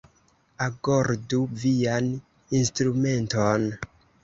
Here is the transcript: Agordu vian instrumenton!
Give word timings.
Agordu 0.67 1.41
vian 1.65 2.09
instrumenton! 2.63 3.71